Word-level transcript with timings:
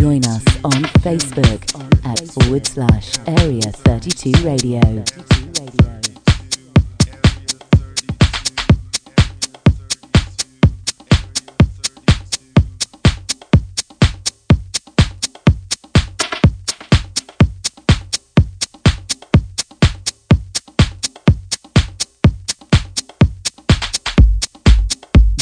Join 0.00 0.24
us 0.24 0.44
on 0.64 0.82
Facebook 1.02 1.62
at 2.04 2.20
forward 2.28 2.66
slash 2.66 3.18
Area 3.26 3.60
32 3.60 4.32
Radio. 4.44 5.29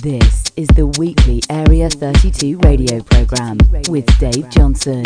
This 0.03 0.45
is 0.57 0.69
the 0.69 0.87
weekly 0.99 1.43
Area 1.51 1.91
32 1.91 2.59
radio 2.59 3.03
program 3.03 3.59
with 3.89 4.07
Dave 4.21 4.49
Johnson. 4.49 5.03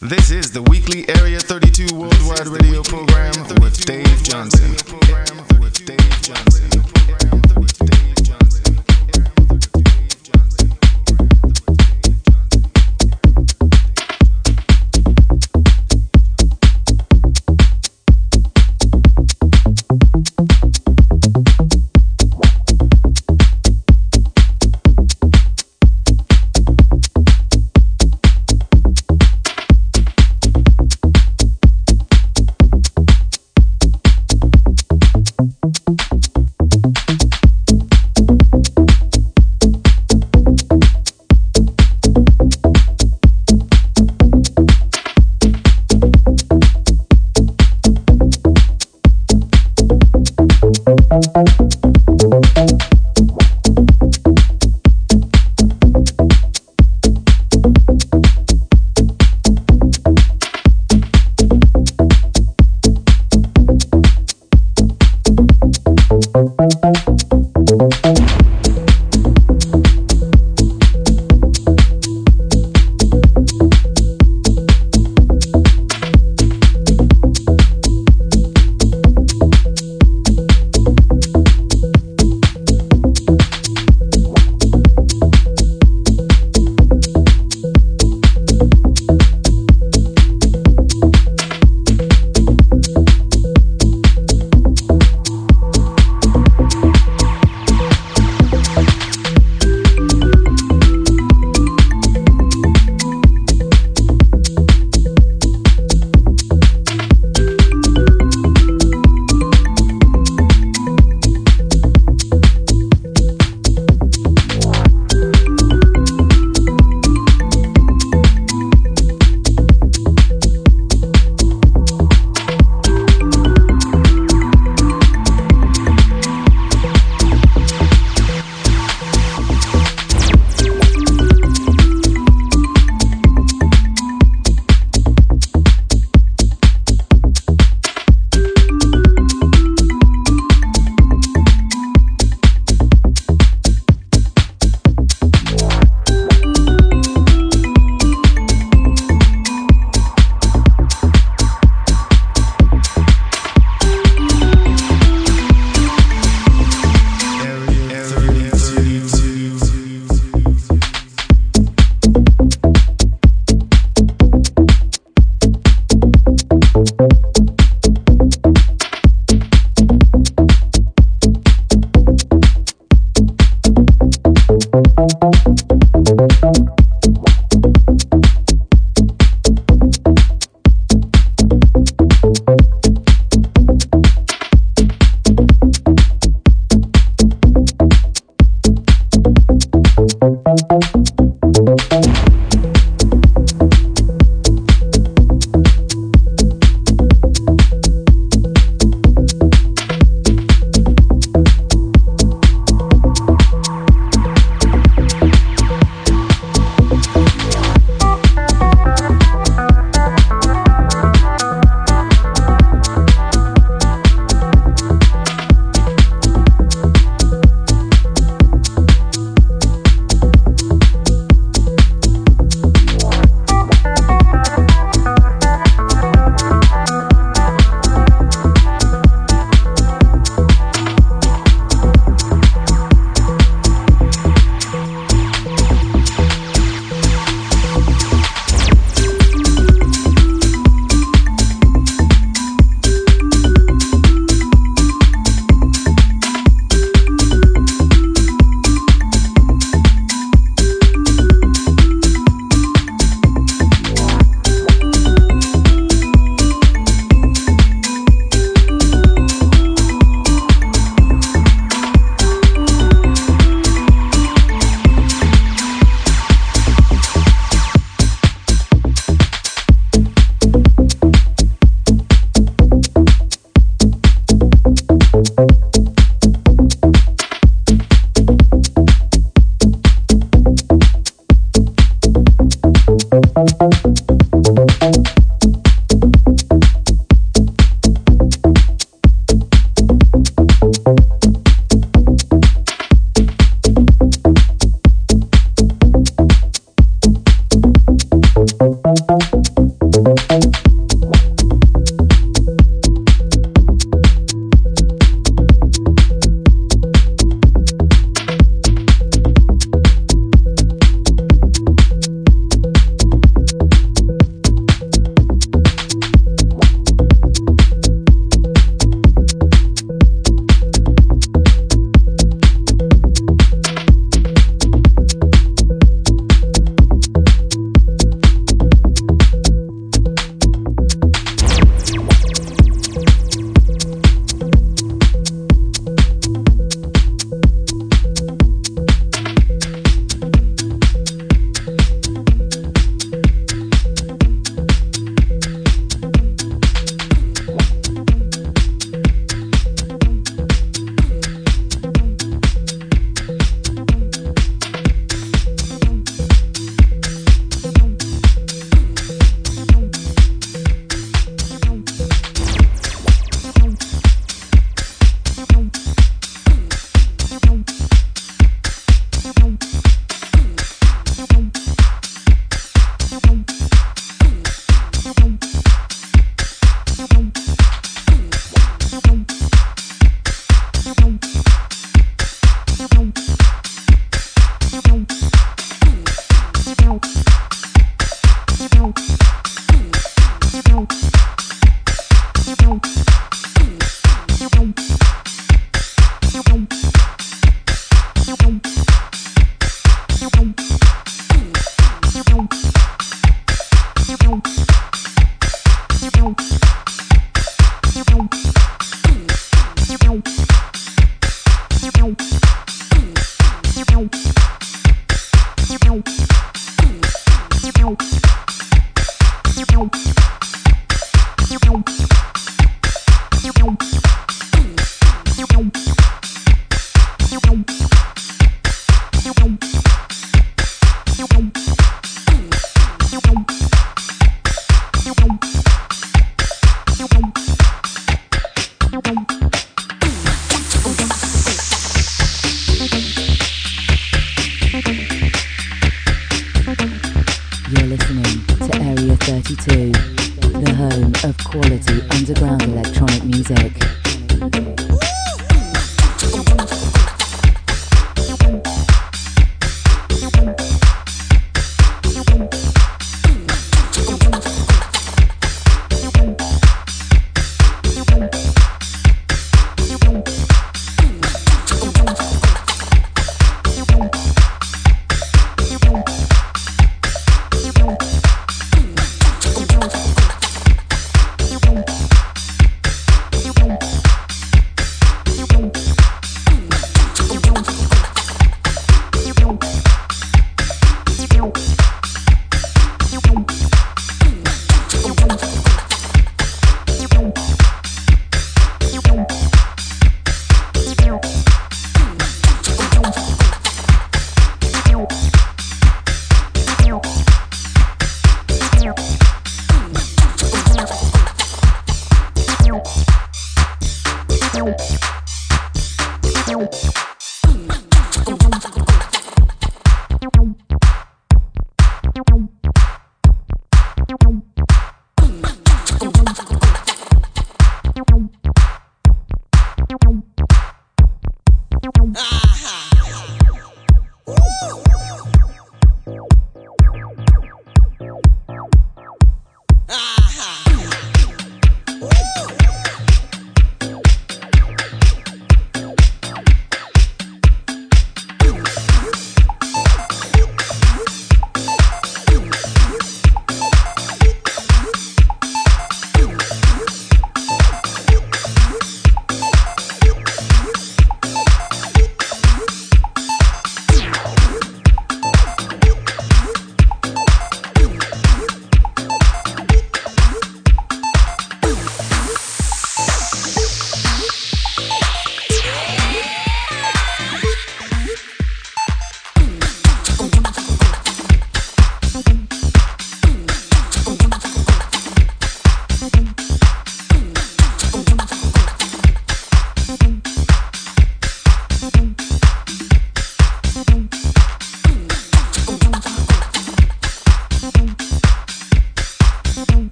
This 0.00 0.30
is 0.30 0.52
the 0.52 0.62
weekly 0.70 1.06
Area 1.10 1.38
32 1.38 1.94
Worldwide 1.94 2.46
Radio 2.46 2.82
program 2.82 3.34
with 3.60 3.84
Dave 3.84 4.22
Johnson. 4.22 5.51
Johnson. 6.22 6.91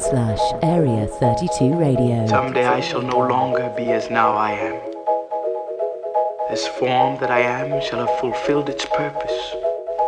forward 0.00 0.38
slash 0.38 0.62
area 0.62 1.06
32 1.06 1.74
radio. 1.74 2.26
Someday 2.26 2.66
I 2.66 2.80
shall 2.80 3.02
no 3.02 3.18
longer 3.18 3.72
be 3.76 3.84
as 3.92 4.10
now 4.10 4.32
I 4.32 4.52
am. 4.52 4.80
This 6.50 6.66
form 6.78 7.18
that 7.20 7.30
I 7.30 7.40
am 7.40 7.80
shall 7.82 8.06
have 8.06 8.18
fulfilled 8.20 8.68
its 8.68 8.84
purpose. 8.84 9.54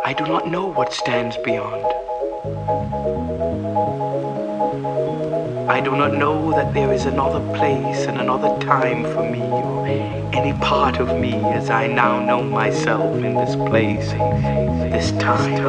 I 0.05 0.13
do 0.13 0.25
not 0.25 0.47
know 0.47 0.65
what 0.65 0.93
stands 0.93 1.37
beyond. 1.37 1.85
I 5.69 5.81
do 5.81 5.91
not 5.95 6.13
know 6.13 6.51
that 6.51 6.73
there 6.73 6.91
is 6.93 7.05
another 7.05 7.41
place 7.55 8.05
and 8.05 8.19
another 8.19 8.57
time 8.65 9.03
for 9.03 9.29
me 9.29 9.41
or 9.41 9.87
any 10.33 10.53
part 10.59 10.97
of 10.97 11.19
me 11.19 11.33
as 11.33 11.69
I 11.69 11.87
now 11.87 12.23
know 12.25 12.43
myself 12.43 13.15
in 13.17 13.35
this 13.35 13.55
place, 13.55 14.11
this 14.91 15.11
time. 15.13 15.59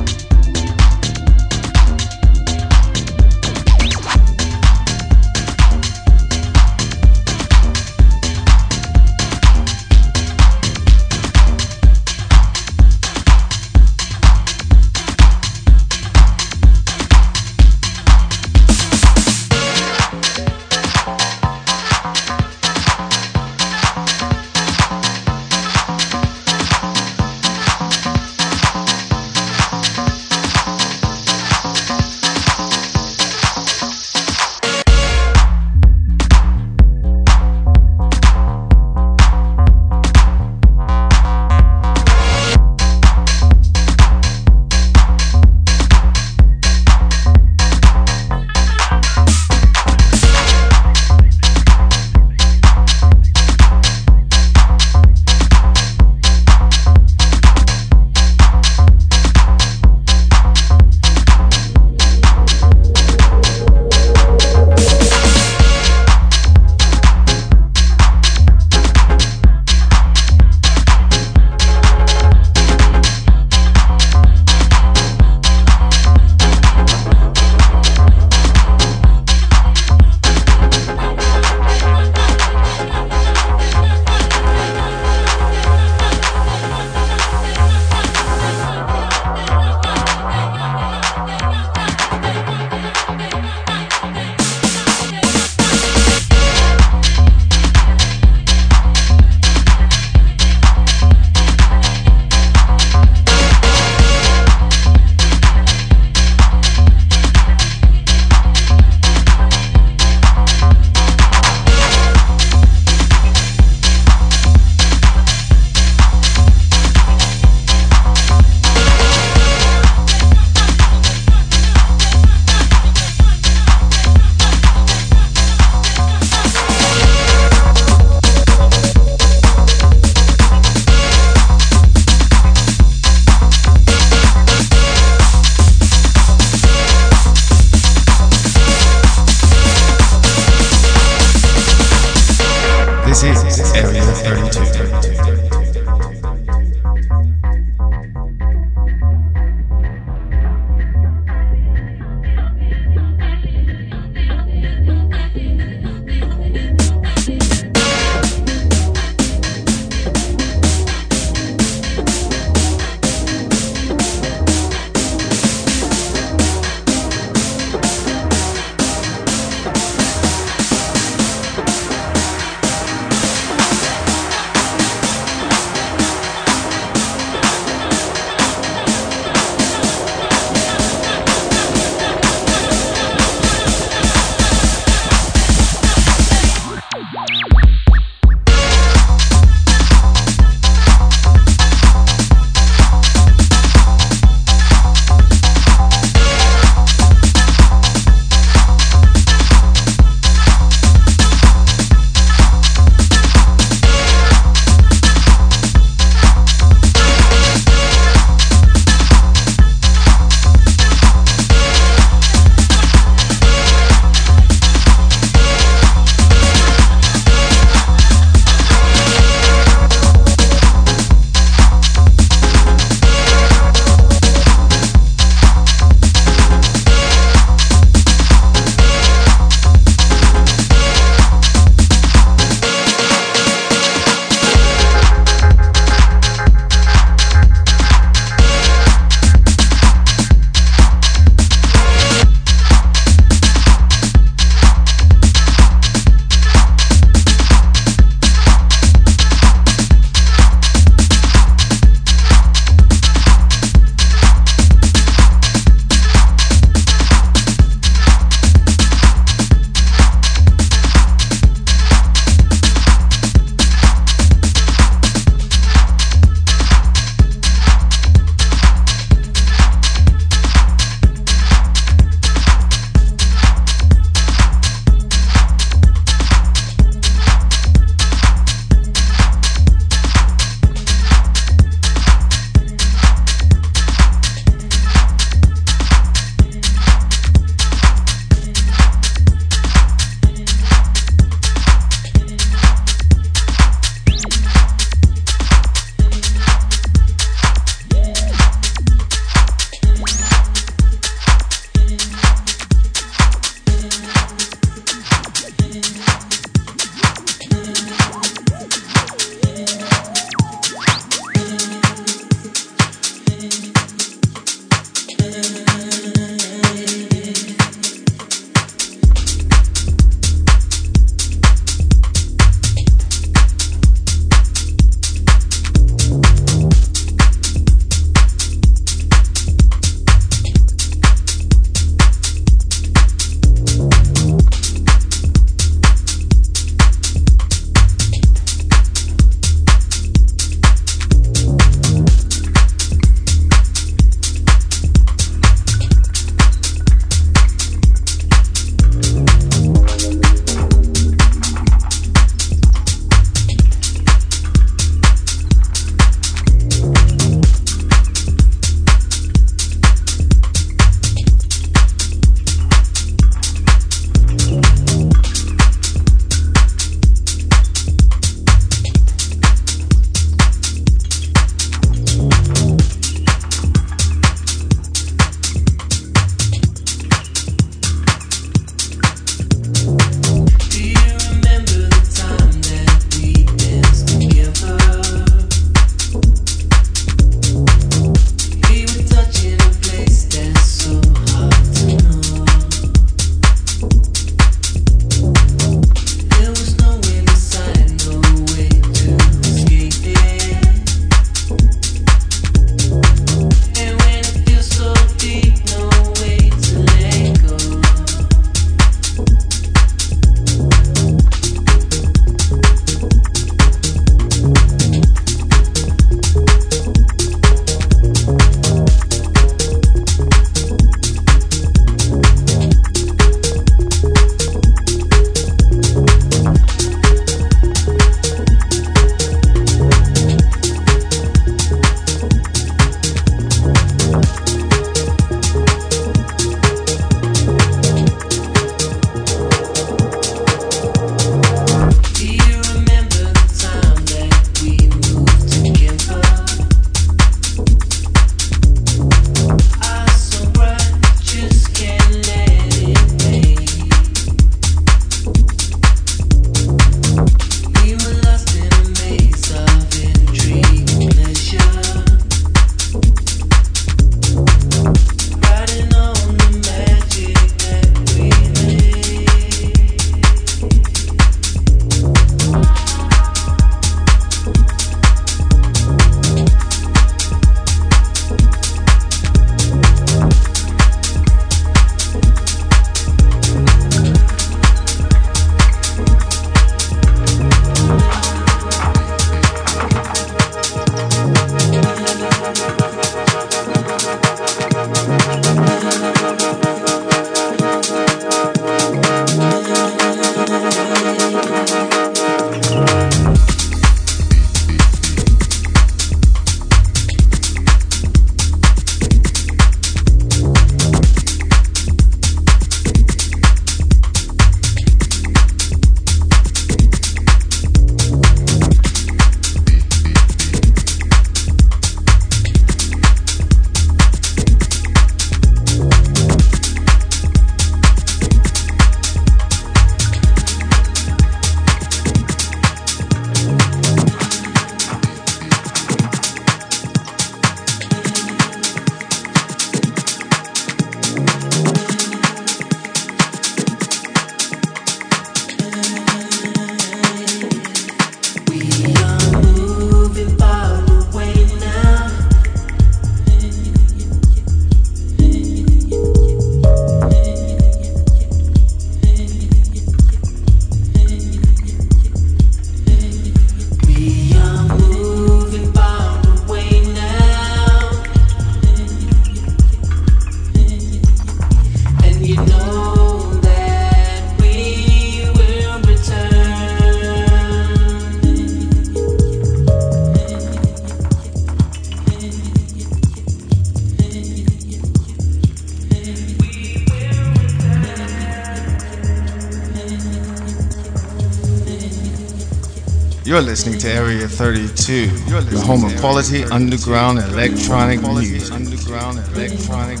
You're 593.32 593.40
listening 593.40 593.78
to 593.78 593.88
Area 593.90 594.28
32, 594.28 595.06
the 595.06 595.64
home 595.64 595.86
of 595.86 595.96
quality 596.00 596.44
underground 596.44 597.18
electronic 597.18 598.02
music. 598.02 598.52
Underground 598.52 599.20
electronic, 599.34 600.00